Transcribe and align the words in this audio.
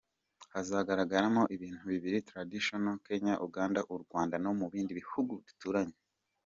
Hazagaragaramo 0.53 1.43
ibintu 1.55 1.81
biri 2.03 2.19
traditional, 2.29 2.95
Kenya 3.07 3.33
Uganda, 3.47 3.79
u 3.93 3.95
Rwanda 4.03 4.35
no 4.43 4.51
mu 4.59 4.65
bindi 4.73 4.91
bihugu 4.99 5.33
duturanye. 5.47 5.97